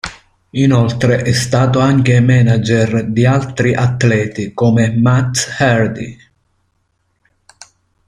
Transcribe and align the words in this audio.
Inoltre 0.53 1.21
è 1.21 1.31
stato 1.31 1.77
anche 1.79 2.19
manager 2.21 3.05
di 3.07 3.27
altri 3.27 3.75
atleti 3.75 4.51
come 4.51 4.89
Matt 4.95 5.35
Hardy. 5.59 6.17